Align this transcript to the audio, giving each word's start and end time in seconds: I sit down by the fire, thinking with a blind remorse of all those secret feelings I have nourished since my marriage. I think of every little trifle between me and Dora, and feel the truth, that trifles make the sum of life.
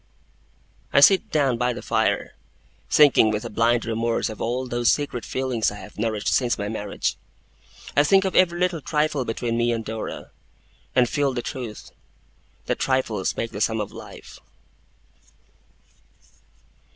I 0.91 0.99
sit 0.99 1.29
down 1.29 1.59
by 1.59 1.73
the 1.73 1.83
fire, 1.83 2.33
thinking 2.89 3.29
with 3.29 3.45
a 3.45 3.51
blind 3.51 3.85
remorse 3.85 4.29
of 4.31 4.41
all 4.41 4.65
those 4.67 4.91
secret 4.91 5.23
feelings 5.23 5.69
I 5.69 5.75
have 5.77 5.99
nourished 5.99 6.29
since 6.33 6.57
my 6.57 6.67
marriage. 6.67 7.17
I 7.95 8.03
think 8.03 8.25
of 8.25 8.35
every 8.35 8.59
little 8.59 8.81
trifle 8.81 9.25
between 9.25 9.59
me 9.59 9.71
and 9.71 9.85
Dora, 9.85 10.31
and 10.95 11.07
feel 11.07 11.33
the 11.33 11.43
truth, 11.43 11.91
that 12.65 12.79
trifles 12.79 13.37
make 13.37 13.51
the 13.51 13.61
sum 13.61 13.79
of 13.79 13.91
life. 13.91 14.39